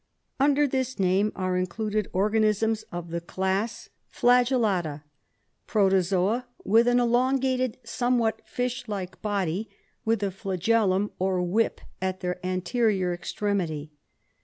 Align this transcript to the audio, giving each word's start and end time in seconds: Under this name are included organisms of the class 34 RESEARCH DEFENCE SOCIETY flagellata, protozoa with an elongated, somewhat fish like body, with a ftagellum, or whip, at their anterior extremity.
Under 0.39 0.65
this 0.65 0.97
name 0.97 1.31
are 1.35 1.55
included 1.55 2.07
organisms 2.11 2.81
of 2.91 3.11
the 3.11 3.21
class 3.21 3.89
34 4.11 4.29
RESEARCH 4.31 4.45
DEFENCE 4.47 4.49
SOCIETY 4.49 4.87
flagellata, 4.87 5.03
protozoa 5.67 6.45
with 6.65 6.87
an 6.87 6.99
elongated, 6.99 7.77
somewhat 7.83 8.41
fish 8.47 8.87
like 8.87 9.21
body, 9.21 9.69
with 10.03 10.23
a 10.23 10.31
ftagellum, 10.31 11.11
or 11.19 11.43
whip, 11.43 11.81
at 12.01 12.21
their 12.21 12.43
anterior 12.43 13.13
extremity. 13.13 13.91